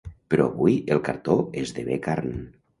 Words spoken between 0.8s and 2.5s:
el cartó esdevé carn.